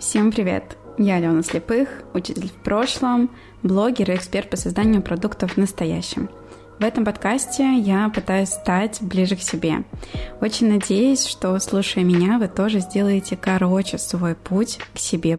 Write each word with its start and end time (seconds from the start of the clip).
Всем 0.00 0.32
привет! 0.32 0.78
Я 0.96 1.16
Алена 1.16 1.42
Слепых, 1.42 2.04
учитель 2.14 2.48
в 2.48 2.62
прошлом, 2.62 3.30
блогер 3.62 4.10
и 4.10 4.14
эксперт 4.14 4.48
по 4.48 4.56
созданию 4.56 5.02
продуктов 5.02 5.52
в 5.52 5.56
настоящем. 5.58 6.30
В 6.78 6.84
этом 6.84 7.04
подкасте 7.04 7.74
я 7.76 8.08
пытаюсь 8.08 8.48
стать 8.48 9.02
ближе 9.02 9.36
к 9.36 9.42
себе. 9.42 9.84
Очень 10.40 10.72
надеюсь, 10.72 11.26
что, 11.26 11.58
слушая 11.58 12.02
меня, 12.02 12.38
вы 12.38 12.48
тоже 12.48 12.80
сделаете 12.80 13.36
короче 13.36 13.98
свой 13.98 14.34
путь 14.34 14.78
к 14.94 14.98
себе. 14.98 15.36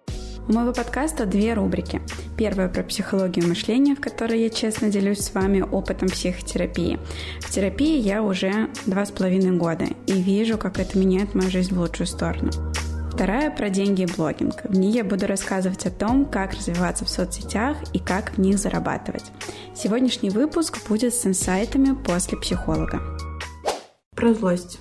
У 0.48 0.54
моего 0.54 0.74
подкаста 0.74 1.26
две 1.26 1.56
рубрики. 1.56 2.00
Первая 2.38 2.70
про 2.70 2.84
психологию 2.84 3.48
мышления, 3.48 3.96
в 3.96 4.00
которой 4.00 4.44
я 4.44 4.52
честно 4.52 4.90
делюсь 4.90 5.22
с 5.22 5.34
вами 5.34 5.62
опытом 5.62 6.08
психотерапии. 6.08 7.00
В 7.40 7.50
терапии 7.50 7.98
я 7.98 8.22
уже 8.22 8.70
два 8.86 9.08
с 9.08 9.12
половиной 9.12 9.58
года 9.58 9.86
и 10.06 10.14
вижу, 10.14 10.60
как 10.60 10.78
это 10.78 11.00
меняет 11.00 11.34
мою 11.34 11.50
жизнь 11.50 11.74
в 11.74 11.80
лучшую 11.80 12.06
сторону. 12.06 12.52
Вторая 13.22 13.52
про 13.52 13.70
деньги 13.70 14.02
и 14.02 14.06
блогинг. 14.08 14.64
В 14.64 14.76
ней 14.76 14.92
я 14.94 15.04
буду 15.04 15.28
рассказывать 15.28 15.86
о 15.86 15.92
том, 15.92 16.26
как 16.26 16.54
развиваться 16.54 17.06
в 17.06 17.10
соцсетях 17.10 17.78
и 17.94 18.00
как 18.00 18.32
в 18.32 18.40
них 18.40 18.58
зарабатывать. 18.58 19.26
Сегодняшний 19.76 20.32
выпуск 20.32 20.80
будет 20.90 21.14
с 21.14 21.28
инсайтами 21.28 21.94
после 22.04 22.40
психолога. 22.40 23.00
Про 24.16 24.34
злость. 24.34 24.80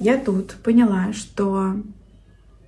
Я 0.00 0.16
тут 0.16 0.54
поняла, 0.64 1.12
что 1.12 1.74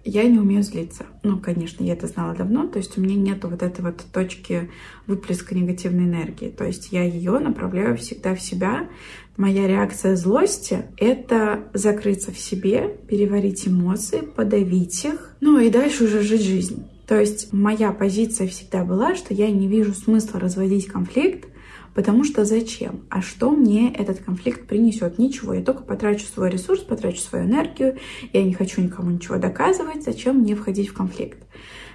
я 0.05 0.25
не 0.25 0.39
умею 0.39 0.63
злиться. 0.63 1.07
Ну, 1.23 1.39
конечно, 1.39 1.85
я 1.85 1.93
это 1.93 2.07
знала 2.07 2.35
давно, 2.35 2.67
то 2.67 2.79
есть 2.79 2.99
у 2.99 3.01
меня 3.01 3.15
нету 3.15 3.49
вот 3.49 3.63
этой 3.63 3.83
вот 3.83 4.05
точки 4.13 4.71
выплеска 5.07 5.55
негативной 5.55 6.05
энергии. 6.05 6.49
То 6.49 6.65
есть 6.65 6.93
я 6.93 7.05
ее 7.05 7.39
направляю 7.39 7.97
всегда 7.97 8.35
в 8.35 8.41
себя. 8.41 8.89
Моя 9.37 9.67
реакция 9.67 10.17
злости— 10.17 10.85
это 10.97 11.65
закрыться 11.73 12.33
в 12.33 12.39
себе, 12.39 12.97
переварить 13.09 13.67
эмоции, 13.67 14.21
подавить 14.21 15.05
их, 15.05 15.37
ну 15.41 15.59
и 15.59 15.71
дальше 15.71 16.05
уже 16.05 16.23
жить 16.23 16.43
жизнь. 16.43 16.85
То 17.07 17.19
есть 17.19 17.53
моя 17.53 17.93
позиция 17.93 18.47
всегда 18.49 18.85
была, 18.85 19.15
что 19.15 19.35
я 19.35 19.51
не 19.51 19.69
вижу 19.69 19.95
смысла 19.95 20.41
разводить 20.41 20.87
конфликт, 20.87 21.47
Потому 21.95 22.25
что 22.25 22.45
зачем? 22.45 23.05
А 23.11 23.21
что 23.21 23.51
мне 23.51 23.93
этот 23.93 24.21
конфликт 24.21 24.67
принесет? 24.67 25.19
Ничего. 25.19 25.55
Я 25.55 25.63
только 25.63 25.83
потрачу 25.83 26.25
свой 26.25 26.51
ресурс, 26.51 26.81
потрачу 26.81 27.21
свою 27.21 27.45
энергию. 27.45 27.99
Я 28.33 28.43
не 28.45 28.55
хочу 28.55 28.81
никому 28.81 29.11
ничего 29.11 29.37
доказывать. 29.37 30.03
Зачем 30.03 30.39
мне 30.39 30.55
входить 30.55 30.89
в 30.89 30.95
конфликт? 30.95 31.39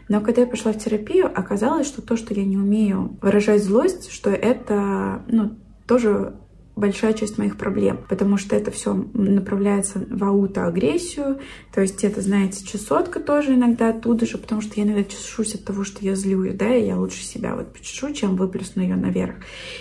Но 0.09 0.21
когда 0.21 0.41
я 0.41 0.47
пошла 0.47 0.71
в 0.71 0.77
терапию, 0.77 1.25
оказалось, 1.25 1.87
что 1.87 2.01
то, 2.01 2.15
что 2.15 2.33
я 2.33 2.45
не 2.45 2.57
умею 2.57 3.17
выражать 3.21 3.63
злость, 3.63 4.11
что 4.11 4.29
это 4.29 5.23
ну, 5.27 5.57
тоже 5.85 6.35
большая 6.77 7.13
часть 7.13 7.37
моих 7.37 7.57
проблем, 7.57 7.99
потому 8.07 8.37
что 8.37 8.55
это 8.55 8.71
все 8.71 8.93
направляется 9.13 10.05
в 10.09 10.23
аутоагрессию, 10.23 11.39
то 11.73 11.81
есть 11.81 12.03
это, 12.03 12.21
знаете, 12.21 12.65
чесотка 12.65 13.19
тоже 13.19 13.55
иногда 13.55 13.89
оттуда 13.89 14.25
же, 14.25 14.37
потому 14.37 14.61
что 14.61 14.79
я 14.79 14.83
иногда 14.83 15.03
чешусь 15.03 15.55
от 15.55 15.65
того, 15.65 15.83
что 15.83 16.05
я 16.05 16.15
злюсь, 16.15 16.53
да, 16.53 16.73
и 16.73 16.85
я 16.85 16.97
лучше 16.97 17.23
себя 17.23 17.55
вот 17.55 17.73
почешу, 17.73 18.13
чем 18.13 18.35
выплесну 18.35 18.83
ее 18.83 18.95
наверх. 18.95 19.35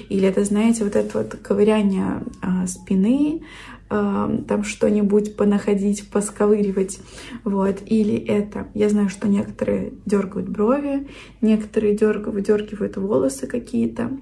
Или 0.09 0.27
это, 0.27 0.43
знаете, 0.45 0.85
вот 0.85 0.97
это 0.97 1.19
вот 1.19 1.37
ковыряние 1.37 2.23
э, 2.43 2.67
спины, 2.67 3.43
э, 3.91 4.39
там 4.49 4.65
что-нибудь 4.65 5.37
понаходить, 5.37 6.09
посковыривать, 6.09 6.99
вот, 7.45 7.83
или 7.85 8.17
это, 8.17 8.69
я 8.73 8.89
знаю, 8.89 9.11
что 9.11 9.29
некоторые 9.29 9.93
дергают 10.07 10.49
брови, 10.49 11.09
некоторые 11.43 11.95
дергают, 11.95 12.35
выдергивают 12.35 12.97
волосы 12.97 13.47
какие-то, 13.47 14.19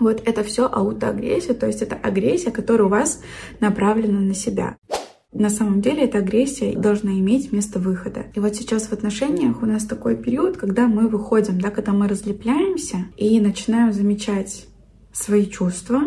вот 0.00 0.22
это 0.24 0.42
все 0.42 0.66
аутоагрессия, 0.66 1.54
то 1.54 1.66
есть 1.66 1.82
это 1.82 1.96
агрессия, 1.96 2.50
которая 2.50 2.86
у 2.86 2.90
вас 2.90 3.22
направлена 3.60 4.20
на 4.20 4.34
себя. 4.34 4.76
На 5.32 5.48
самом 5.48 5.80
деле 5.80 6.04
эта 6.04 6.18
агрессия 6.18 6.76
должна 6.76 7.12
иметь 7.12 7.52
место 7.52 7.78
выхода. 7.78 8.26
И 8.34 8.40
вот 8.40 8.56
сейчас 8.56 8.88
в 8.88 8.92
отношениях 8.92 9.62
у 9.62 9.66
нас 9.66 9.84
такой 9.84 10.16
период, 10.16 10.56
когда 10.56 10.88
мы 10.88 11.06
выходим, 11.06 11.60
да, 11.60 11.70
когда 11.70 11.92
мы 11.92 12.08
разлепляемся 12.08 13.06
и 13.16 13.38
начинаем 13.38 13.92
замечать 13.92 14.66
свои 15.12 15.46
чувства, 15.46 16.00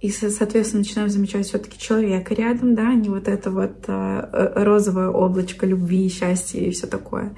и, 0.00 0.10
соответственно, 0.10 0.82
начинаем 0.82 1.10
замечать 1.10 1.46
все-таки 1.46 1.78
человека 1.78 2.32
рядом, 2.32 2.74
да, 2.74 2.90
а 2.90 2.94
не 2.94 3.08
вот 3.08 3.26
это 3.26 3.50
вот 3.50 3.84
э, 3.88 4.52
розовое 4.54 5.08
облачко 5.08 5.66
любви, 5.66 6.08
счастья 6.08 6.60
и 6.60 6.70
все 6.70 6.86
такое. 6.86 7.34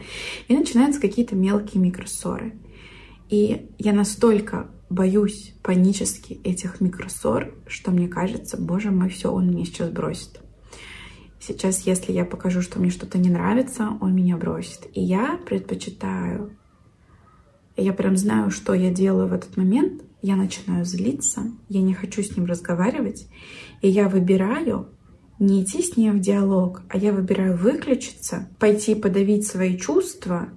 И 0.47 0.55
начинаются 0.55 1.01
какие-то 1.01 1.35
мелкие 1.35 1.83
микросоры. 1.83 2.53
И 3.31 3.71
я 3.79 3.95
настолько 3.95 4.71
боюсь 4.91 5.55
панически 5.63 6.41
этих 6.45 6.81
микросор, 6.81 7.55
что 7.67 7.93
мне 7.93 8.09
кажется, 8.09 8.61
боже 8.61 8.91
мой, 8.91 9.09
все, 9.09 9.33
он 9.33 9.49
меня 9.49 9.65
сейчас 9.65 9.91
бросит. 9.91 10.41
Сейчас, 11.39 11.87
если 11.87 12.13
я 12.13 12.27
покажу, 12.27 12.61
что 12.61 12.79
мне 12.79 12.91
что-то 12.91 13.17
не 13.17 13.31
нравится, 13.31 13.97
он 14.01 14.15
меня 14.15 14.37
бросит. 14.37 14.89
И 14.93 15.01
я 15.01 15.39
предпочитаю, 15.47 16.55
я 17.77 17.95
прям 17.95 18.17
знаю, 18.17 18.51
что 18.51 18.75
я 18.75 18.91
делаю 18.91 19.29
в 19.29 19.33
этот 19.33 19.57
момент, 19.57 20.03
я 20.21 20.37
начинаю 20.37 20.85
злиться, 20.85 21.53
я 21.71 21.81
не 21.81 21.95
хочу 21.95 22.23
с 22.23 22.37
ним 22.37 22.45
разговаривать, 22.45 23.27
и 23.81 23.89
я 23.89 24.09
выбираю 24.11 24.89
не 25.39 25.65
идти 25.65 25.83
с 25.83 25.97
ним 25.97 26.19
в 26.19 26.21
диалог, 26.21 26.83
а 26.91 26.99
я 26.99 27.15
выбираю 27.15 27.57
выключиться, 27.57 28.51
пойти 28.59 28.95
подавить 28.95 29.47
свои 29.47 29.79
чувства 29.79 30.51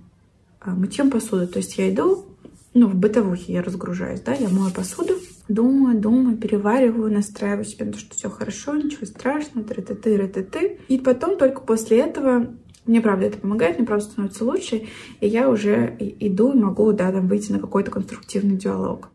а, 0.60 0.72
мытьем 0.72 1.10
посуды. 1.10 1.48
То 1.48 1.60
есть 1.60 1.78
я 1.78 1.90
иду 1.90 2.26
ну, 2.74 2.88
в 2.88 2.96
бытовухе 2.96 3.54
я 3.54 3.64
разгружаюсь, 3.64 4.22
да, 4.22 4.34
я 4.34 4.50
мою 4.50 4.72
посуду, 4.72 5.14
думаю, 5.48 6.00
думаю, 6.00 6.38
перевариваю, 6.38 7.14
настраиваю 7.14 7.66
себя 7.66 7.86
на 7.86 7.94
то, 7.94 8.00
что 8.00 8.16
все 8.16 8.30
хорошо, 8.30 8.76
ничего 8.76 9.06
страшного, 9.06 9.68
тры-ты-ты, 9.68 10.18
ры-ты-ты. 10.18 10.80
И 10.88 10.98
потом 10.98 11.38
только 11.38 11.62
после 11.62 12.00
этого 12.00 12.48
мне 12.86 13.02
правда 13.02 13.28
это 13.28 13.38
помогает, 13.38 13.78
мне 13.78 13.88
правда 13.88 14.06
становится 14.06 14.44
лучше, 14.44 14.84
и 15.22 15.28
я 15.28 15.50
уже 15.50 15.96
иду 16.00 16.54
и 16.54 16.58
могу, 16.58 16.92
да, 16.92 17.12
там 17.12 17.28
выйти 17.28 17.52
на 17.52 17.60
какой-то 17.60 17.92
конструктивный 17.92 18.58
диалог. 18.58 19.10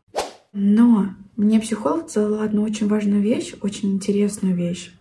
Но 0.53 1.09
мне 1.37 1.61
психолог 1.61 2.09
сказала 2.09 2.43
одну 2.43 2.63
очень 2.63 2.89
важную 2.89 3.21
вещь, 3.21 3.55
очень 3.61 3.93
интересную 3.93 4.55
вещь, 4.55 4.93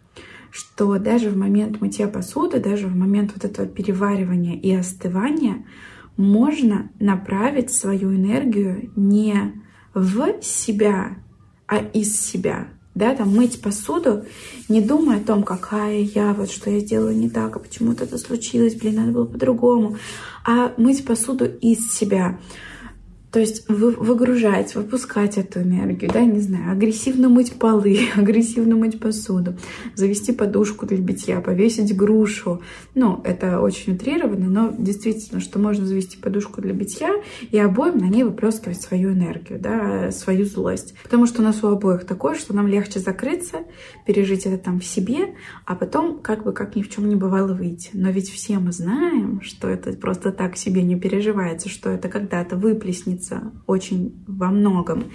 что 0.51 0.97
даже 0.97 1.29
в 1.29 1.37
момент 1.37 1.79
мытья 1.81 2.07
посуды, 2.07 2.59
даже 2.59 2.87
в 2.87 2.95
момент 2.95 3.31
вот 3.33 3.45
этого 3.45 3.67
переваривания 3.67 4.59
и 4.59 4.73
остывания 4.73 5.65
можно 6.17 6.89
направить 6.99 7.73
свою 7.73 8.13
энергию 8.13 8.91
не 8.95 9.53
в 9.93 10.41
себя, 10.41 11.17
а 11.67 11.77
из 11.77 12.19
себя. 12.19 12.67
Да, 12.95 13.13
там 13.13 13.29
мыть 13.29 13.61
посуду, 13.61 14.25
не 14.69 14.81
думая 14.81 15.17
о 15.17 15.23
том, 15.23 15.43
какая 15.43 15.99
я, 15.99 16.33
вот 16.33 16.49
что 16.49 16.71
я 16.71 16.79
сделала 16.79 17.13
не 17.13 17.29
так, 17.29 17.55
а 17.55 17.59
почему 17.59 17.93
то 17.93 18.05
это 18.05 18.17
случилось, 18.17 18.73
блин, 18.73 18.95
надо 18.95 19.11
было 19.11 19.25
по-другому, 19.25 19.97
а 20.43 20.73
мыть 20.77 21.05
посуду 21.05 21.45
из 21.45 21.93
себя. 21.93 22.39
То 23.31 23.41
есть 23.41 23.67
вы, 23.67 23.91
выгружать, 23.91 24.73
выпускать 24.75 25.37
эту 25.37 25.61
энергию, 25.61 26.09
да, 26.13 26.21
не 26.21 26.39
знаю, 26.39 26.71
агрессивно 26.71 27.27
мыть 27.27 27.53
полы, 27.53 27.99
агрессивно 28.15 28.75
мыть 28.77 28.99
посуду, 28.99 29.55
завести 29.95 30.31
подушку 30.31 30.85
для 30.85 30.97
битья, 30.97 31.41
повесить 31.41 31.95
грушу. 31.95 32.61
Ну, 32.95 33.21
это 33.25 33.59
очень 33.59 33.95
утрированно, 33.95 34.47
но 34.47 34.73
действительно, 34.77 35.41
что 35.41 35.59
можно 35.59 35.85
завести 35.85 36.17
подушку 36.17 36.61
для 36.61 36.73
битья 36.73 37.09
и 37.51 37.59
обоим 37.59 37.97
на 37.97 38.05
ней 38.05 38.23
выплескивать 38.23 38.81
свою 38.81 39.11
энергию, 39.11 39.59
да, 39.59 40.11
свою 40.11 40.45
злость. 40.45 40.93
Потому 41.03 41.25
что 41.25 41.41
у 41.41 41.43
нас 41.43 41.61
у 41.63 41.67
обоих 41.67 42.05
такое, 42.05 42.35
что 42.35 42.55
нам 42.55 42.67
легче 42.67 42.99
закрыться, 42.99 43.59
пережить 44.05 44.45
это 44.45 44.57
там 44.57 44.79
в 44.79 44.85
себе, 44.85 45.35
а 45.65 45.75
потом 45.75 46.19
как 46.19 46.43
бы 46.45 46.53
как 46.53 46.77
ни 46.77 46.81
в 46.81 46.89
чем 46.89 47.09
не 47.09 47.15
бывало 47.15 47.53
выйти. 47.53 47.89
Но 47.91 48.09
ведь 48.09 48.29
все 48.29 48.59
мы 48.59 48.71
знаем, 48.71 49.41
что 49.41 49.67
это 49.67 49.91
просто 49.93 50.31
так 50.31 50.55
себе 50.55 50.81
не 50.81 50.97
переживается, 50.97 51.67
что 51.67 51.89
это 51.89 52.07
когда-то 52.07 52.55
выплеснет 52.55 53.16
измениться 53.17 53.51
очень 53.65 54.23
во 54.27 54.47
многом. 54.47 55.11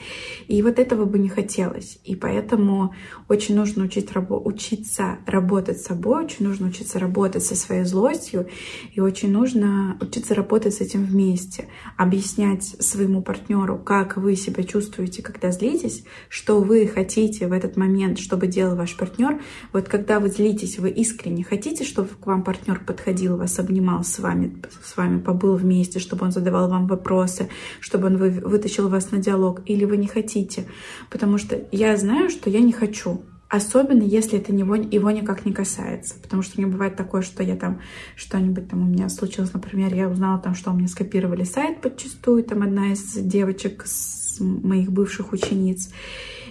И 0.49 0.63
вот 0.63 0.79
этого 0.79 1.05
бы 1.05 1.19
не 1.19 1.29
хотелось. 1.29 1.99
И 2.05 2.17
поэтому 2.17 2.95
очень 3.29 3.57
нужно 3.57 3.85
учить, 3.85 4.13
рабо 4.13 4.39
учиться 4.39 5.19
работать 5.27 5.81
с 5.81 5.85
собой, 5.85 6.25
очень 6.25 6.47
нужно 6.47 6.69
учиться 6.69 6.99
работать 6.99 7.45
со 7.45 7.55
своей 7.55 7.85
злостью, 7.85 8.49
и 8.93 9.01
очень 9.01 9.31
нужно 9.31 9.97
учиться 10.01 10.35
работать 10.35 10.75
с 10.75 10.81
этим 10.81 11.05
вместе, 11.05 11.67
объяснять 11.97 12.65
своему 12.65 13.23
партнеру, 13.23 13.79
как 13.79 14.17
вы 14.17 14.37
себя 14.37 14.65
чувствуете, 14.65 15.23
когда 15.23 15.51
злитесь, 15.51 16.05
что 16.29 16.61
вы 16.61 16.87
хотите 16.87 17.47
в 17.47 17.53
этот 17.53 17.77
момент, 17.77 18.19
чтобы 18.19 18.47
делал 18.47 18.77
ваш 18.77 18.97
партнер. 18.97 19.41
Вот 19.73 19.89
когда 19.89 20.21
вы 20.21 20.29
злитесь, 20.29 20.79
вы 20.79 20.91
искренне 20.91 21.45
хотите, 21.45 21.85
чтобы 21.85 22.09
к 22.09 22.27
вам 22.27 22.43
партнер 22.43 22.81
подходил, 22.85 23.37
вас 23.37 23.59
обнимал 23.59 24.05
с 24.05 24.19
вами, 24.19 24.63
с 24.83 24.97
вами 24.97 25.21
побыл 25.21 25.57
вместе, 25.57 25.99
чтобы 25.99 26.27
он 26.27 26.33
задавал 26.33 26.69
вам 26.69 26.87
вопросы, 26.87 27.49
чтобы 27.93 28.07
он 28.07 28.17
вытащил 28.17 28.89
вас 28.89 29.11
на 29.11 29.19
диалог, 29.19 29.61
или 29.67 29.85
вы 29.85 29.99
не 29.99 30.07
хотите. 30.07 30.65
Потому 31.11 31.37
что 31.37 31.63
я 31.73 31.95
знаю, 31.99 32.31
что 32.31 32.49
я 32.49 32.61
не 32.61 32.73
хочу. 32.73 33.21
Особенно, 33.51 34.03
если 34.03 34.39
это 34.39 34.55
него, 34.55 34.77
его 34.77 35.11
никак 35.11 35.45
не 35.45 35.53
касается. 35.53 36.15
Потому 36.23 36.41
что 36.41 36.59
мне 36.59 36.67
бывает 36.67 36.97
такое, 36.97 37.21
что 37.21 37.43
я 37.43 37.55
там 37.55 37.83
что-нибудь 38.17 38.71
там 38.71 38.81
у 38.81 38.91
меня 38.91 39.11
случилось, 39.11 39.53
например, 39.53 39.93
я 39.93 40.09
узнала 40.09 40.41
там, 40.41 40.55
что 40.55 40.71
у 40.71 40.75
меня 40.75 40.89
скопировали 40.89 41.45
сайт 41.45 41.83
подчастую, 41.83 42.45
там 42.45 42.63
одна 42.63 42.95
из 42.95 43.13
девочек, 43.13 43.83
с 43.85 44.41
моих 44.41 44.91
бывших 44.91 45.35
учениц. 45.35 45.91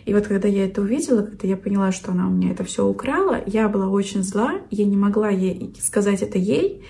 И 0.05 0.13
вот 0.13 0.27
когда 0.27 0.47
я 0.47 0.65
это 0.65 0.81
увидела, 0.81 1.23
когда 1.23 1.47
я 1.47 1.57
поняла, 1.57 1.91
что 1.91 2.11
она 2.11 2.27
у 2.27 2.29
меня 2.29 2.51
это 2.51 2.63
все 2.63 2.85
украла, 2.85 3.41
я 3.47 3.67
была 3.67 3.87
очень 3.87 4.21
зла, 4.21 4.61
я 4.69 4.85
не 4.85 4.95
могла 4.95 5.29
ей 5.29 5.75
сказать 5.81 6.21
это 6.21 6.37
ей, 6.37 6.83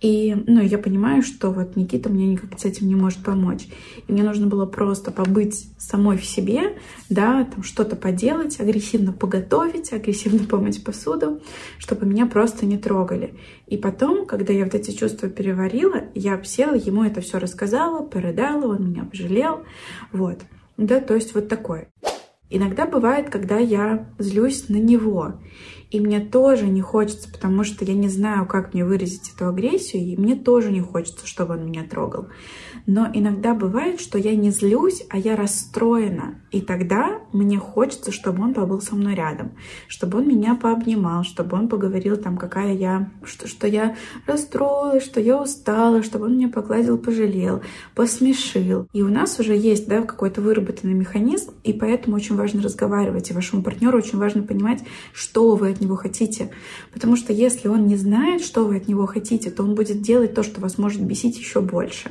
И, 0.00 0.34
ну, 0.46 0.62
я 0.62 0.78
понимаю, 0.78 1.22
что 1.22 1.50
вот 1.50 1.76
Никита 1.76 2.08
мне 2.08 2.26
никак 2.26 2.58
с 2.58 2.64
этим 2.64 2.88
не 2.88 2.94
может 2.94 3.22
помочь. 3.22 3.68
И 4.08 4.12
мне 4.12 4.22
нужно 4.22 4.46
было 4.46 4.64
просто 4.64 5.10
побыть 5.10 5.68
самой 5.78 6.16
в 6.16 6.24
себе, 6.24 6.78
да, 7.10 7.44
там 7.44 7.62
что-то 7.62 7.96
поделать, 7.96 8.58
агрессивно 8.60 9.12
поготовить, 9.12 9.92
агрессивно 9.92 10.44
помыть 10.46 10.82
посуду, 10.82 11.42
чтобы 11.78 12.06
меня 12.06 12.26
просто 12.26 12.64
не 12.64 12.78
трогали. 12.78 13.34
И 13.66 13.76
потом, 13.76 14.24
когда 14.24 14.52
я 14.52 14.64
вот 14.64 14.74
эти 14.74 14.90
чувства 14.90 15.28
переварила, 15.28 16.04
я 16.14 16.42
села, 16.44 16.74
ему 16.74 17.04
это 17.04 17.20
все 17.20 17.38
рассказала, 17.38 18.06
передала, 18.08 18.74
он 18.74 18.90
меня 18.90 19.04
пожалел, 19.04 19.64
вот. 20.12 20.38
Да, 20.78 21.00
то 21.00 21.14
есть 21.14 21.34
вот 21.34 21.48
такое. 21.48 21.88
Иногда 22.50 22.84
бывает, 22.84 23.30
когда 23.30 23.58
я 23.58 24.08
злюсь 24.18 24.68
на 24.68 24.76
него. 24.76 25.34
И 25.90 25.98
мне 25.98 26.20
тоже 26.20 26.68
не 26.68 26.82
хочется, 26.82 27.30
потому 27.30 27.64
что 27.64 27.84
я 27.84 27.94
не 27.94 28.08
знаю, 28.08 28.46
как 28.46 28.74
мне 28.74 28.84
выразить 28.84 29.32
эту 29.34 29.48
агрессию, 29.48 30.02
и 30.02 30.16
мне 30.16 30.36
тоже 30.36 30.70
не 30.70 30.80
хочется, 30.80 31.26
чтобы 31.26 31.54
он 31.54 31.66
меня 31.66 31.82
трогал. 31.82 32.28
Но 32.86 33.08
иногда 33.12 33.54
бывает, 33.54 34.00
что 34.00 34.16
я 34.16 34.36
не 34.36 34.50
злюсь, 34.50 35.04
а 35.10 35.18
я 35.18 35.34
расстроена. 35.34 36.40
И 36.52 36.60
тогда 36.60 37.20
мне 37.32 37.58
хочется, 37.58 38.12
чтобы 38.12 38.42
он 38.42 38.54
побыл 38.54 38.80
со 38.80 38.94
мной 38.94 39.14
рядом, 39.14 39.52
чтобы 39.88 40.18
он 40.18 40.28
меня 40.28 40.54
пообнимал, 40.54 41.24
чтобы 41.24 41.56
он 41.56 41.68
поговорил 41.68 42.16
там, 42.16 42.36
какая 42.36 42.72
я, 42.74 43.10
что, 43.24 43.48
что 43.48 43.66
я 43.66 43.96
расстроилась, 44.26 45.04
что 45.04 45.20
я 45.20 45.40
устала, 45.40 46.02
чтобы 46.02 46.26
он 46.26 46.36
меня 46.36 46.48
погладил, 46.48 46.98
пожалел, 46.98 47.62
посмешил. 47.94 48.86
И 48.92 49.02
у 49.02 49.08
нас 49.08 49.38
уже 49.40 49.56
есть 49.56 49.88
да, 49.88 50.02
какой-то 50.02 50.40
выработанный 50.40 50.94
механизм, 50.94 51.52
и 51.64 51.72
поэтому 51.72 52.16
очень 52.16 52.36
важно 52.40 52.62
разговаривать, 52.62 53.30
и 53.30 53.34
вашему 53.34 53.62
партнеру 53.62 53.98
очень 53.98 54.18
важно 54.18 54.42
понимать, 54.42 54.82
что 55.12 55.54
вы 55.54 55.70
от 55.70 55.80
него 55.80 55.96
хотите. 55.96 56.50
Потому 56.92 57.16
что 57.16 57.32
если 57.32 57.68
он 57.68 57.86
не 57.86 57.96
знает, 57.96 58.42
что 58.42 58.64
вы 58.64 58.76
от 58.76 58.88
него 58.88 59.06
хотите, 59.06 59.50
то 59.50 59.62
он 59.62 59.74
будет 59.74 60.02
делать 60.02 60.34
то, 60.34 60.42
что 60.42 60.60
вас 60.60 60.78
может 60.78 61.02
бесить 61.02 61.38
еще 61.38 61.60
больше. 61.60 62.10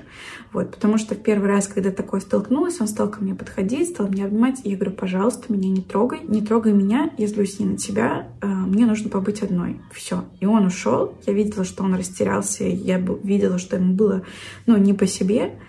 Вот, 0.51 0.71
потому 0.71 0.97
что 0.97 1.15
в 1.15 1.19
первый 1.19 1.47
раз, 1.47 1.67
когда 1.67 1.91
такое 1.91 2.21
столкнулась, 2.21 2.81
он 2.81 2.87
стал 2.87 3.09
ко 3.09 3.21
мне 3.21 3.35
подходить, 3.35 3.89
стал 3.89 4.07
меня 4.07 4.25
обнимать, 4.25 4.61
и 4.63 4.69
я 4.71 4.75
говорю, 4.75 4.95
пожалуйста, 4.95 5.51
меня 5.51 5.69
не 5.69 5.81
трогай, 5.81 6.21
не 6.27 6.41
трогай 6.41 6.73
меня, 6.73 7.11
я 7.17 7.27
злюсь 7.27 7.59
не 7.59 7.65
на 7.65 7.77
тебя, 7.77 8.29
э, 8.41 8.47
мне 8.47 8.85
нужно 8.85 9.09
побыть 9.09 9.41
одной. 9.43 9.81
Все. 9.91 10.25
И 10.39 10.45
он 10.45 10.65
ушел, 10.65 11.13
я 11.27 11.33
видела, 11.33 11.65
что 11.65 11.83
он 11.83 11.93
растерялся, 11.93 12.63
я 12.63 12.97
видела, 12.97 13.59
что 13.59 13.75
ему 13.75 13.93
было, 13.93 14.23
ну, 14.65 14.77
не 14.77 14.93
по 14.93 15.05
себе, 15.05 15.59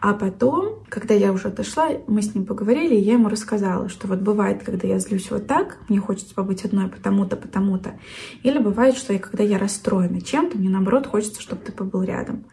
а 0.00 0.14
потом, 0.14 0.82
когда 0.88 1.14
я 1.14 1.30
уже 1.32 1.48
отошла, 1.48 1.90
мы 2.06 2.22
с 2.22 2.34
ним 2.34 2.46
поговорили, 2.46 2.94
и 2.94 3.00
я 3.00 3.14
ему 3.14 3.28
рассказала, 3.28 3.90
что 3.90 4.08
вот 4.08 4.20
бывает, 4.20 4.62
когда 4.62 4.88
я 4.88 4.98
злюсь 4.98 5.30
вот 5.30 5.46
так, 5.46 5.78
мне 5.88 5.98
хочется 6.00 6.34
побыть 6.34 6.64
одной 6.64 6.88
потому-то, 6.88 7.36
потому-то. 7.36 7.98
Или 8.42 8.58
бывает, 8.58 8.96
что 8.96 9.12
и 9.12 9.18
когда 9.18 9.44
я 9.44 9.58
расстроена 9.58 10.22
чем-то, 10.22 10.56
мне 10.56 10.70
наоборот 10.70 11.06
хочется, 11.06 11.42
чтобы 11.42 11.62
ты 11.62 11.72
побыл 11.72 12.02
рядом. 12.02 12.46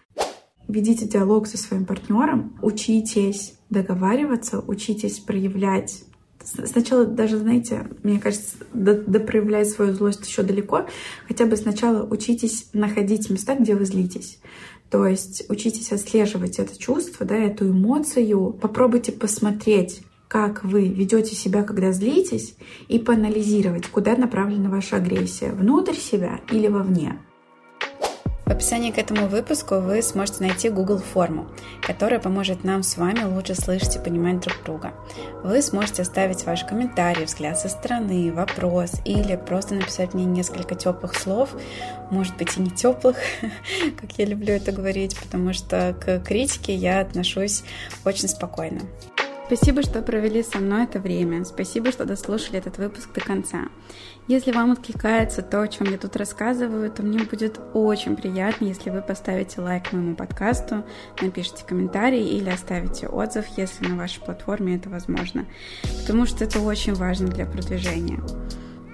Ведите 0.68 1.08
диалог 1.08 1.48
со 1.48 1.58
своим 1.58 1.86
партнером, 1.86 2.58
учитесь 2.62 3.58
договариваться, 3.70 4.60
учитесь 4.60 5.20
проявлять 5.20 6.04
сначала 6.66 7.06
даже, 7.06 7.38
знаете, 7.38 7.88
мне 8.04 8.20
кажется, 8.20 8.56
до, 8.74 8.96
до 8.96 9.20
проявлять 9.20 9.70
свою 9.70 9.94
злость 9.94 10.26
еще 10.26 10.44
далеко. 10.44 10.86
Хотя 11.28 11.46
бы 11.46 11.58
сначала 11.58 12.08
учитесь 12.08 12.70
находить 12.74 13.30
места, 13.30 13.56
где 13.56 13.76
вы 13.76 13.86
злитесь. 13.86 14.40
То 14.90 15.06
есть 15.06 15.44
учитесь 15.50 15.92
отслеживать 15.92 16.60
это 16.60 16.78
чувство, 16.78 17.26
да, 17.26 17.36
эту 17.36 17.70
эмоцию. 17.70 18.54
Попробуйте 18.54 19.12
посмотреть, 19.12 20.02
как 20.28 20.64
вы 20.64 20.88
ведете 20.88 21.36
себя, 21.36 21.64
когда 21.64 21.92
злитесь, 21.92 22.56
и 22.88 23.00
поанализировать, 23.00 23.88
куда 23.88 24.16
направлена 24.16 24.70
ваша 24.70 24.98
агрессия, 24.98 25.52
внутрь 25.52 25.96
себя 25.96 26.40
или 26.52 26.68
вовне. 26.68 27.20
В 28.48 28.50
описании 28.50 28.92
к 28.92 28.98
этому 28.98 29.28
выпуску 29.28 29.76
вы 29.76 30.02
сможете 30.02 30.42
найти 30.44 30.70
Google 30.70 31.00
форму, 31.00 31.50
которая 31.82 32.18
поможет 32.18 32.64
нам 32.64 32.82
с 32.82 32.96
вами 32.96 33.26
лучше 33.26 33.56
слышать 33.56 33.98
и 33.98 34.00
понимать 34.00 34.40
друг 34.40 34.56
друга. 34.64 34.94
Вы 35.44 35.62
сможете 35.62 36.04
оставить 36.04 36.46
ваш 36.46 36.64
комментарий, 36.64 37.26
взгляд 37.26 37.60
со 37.60 37.68
стороны, 37.68 38.32
вопрос 38.32 38.94
или 39.04 39.36
просто 39.36 39.76
написать 39.76 40.14
мне 40.14 40.24
несколько 40.24 40.76
теплых 40.76 41.16
слов, 41.16 41.50
может 42.10 42.38
быть 42.38 42.56
и 42.56 42.62
не 42.62 42.72
теплых, 42.72 43.18
как 44.00 44.14
я 44.18 44.24
люблю 44.24 44.54
это 44.54 44.72
говорить, 44.72 45.20
потому 45.20 45.52
что 45.52 45.94
к 46.00 46.20
критике 46.20 46.74
я 46.74 47.02
отношусь 47.02 47.66
очень 48.06 48.30
спокойно. 48.30 48.80
Спасибо, 49.48 49.82
что 49.82 50.02
провели 50.02 50.44
со 50.44 50.60
мной 50.60 50.84
это 50.84 51.00
время. 51.00 51.46
Спасибо, 51.46 51.94
что 51.94 52.04
дослушали 52.04 52.60
этот 52.60 52.78
выпуск 52.80 53.14
до 53.14 53.22
конца. 53.22 53.70
Если 54.28 54.52
вам 54.52 54.74
откликается 54.74 55.42
то, 55.42 55.62
о 55.62 55.68
чем 55.70 55.90
я 55.90 55.98
тут 55.98 56.18
рассказываю, 56.18 56.92
то 56.92 57.02
мне 57.02 57.20
будет 57.20 57.58
очень 57.74 58.18
приятно, 58.18 58.66
если 58.66 58.90
вы 58.90 59.02
поставите 59.02 59.62
лайк 59.62 59.94
моему 59.94 60.18
подкасту, 60.18 60.84
напишите 61.22 61.64
комментарий 61.66 62.28
или 62.28 62.50
оставите 62.50 63.08
отзыв, 63.08 63.46
если 63.56 63.88
на 63.88 63.96
вашей 63.96 64.20
платформе 64.20 64.76
это 64.76 64.90
возможно, 64.90 65.46
потому 66.02 66.26
что 66.26 66.44
это 66.44 66.60
очень 66.60 66.94
важно 66.94 67.30
для 67.30 67.46
продвижения. 67.46 68.20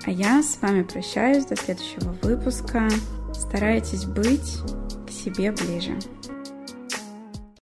А 0.06 0.11
я 0.11 0.44
с 0.44 0.59
вами 0.61 0.83
прощаюсь 0.83 1.45
до 1.45 1.56
следующего 1.56 2.15
выпуска. 2.21 2.88
Старайтесь 3.33 4.06
быть 4.06 4.59
к 5.07 5.09
себе 5.09 5.51
ближе. 5.51 5.97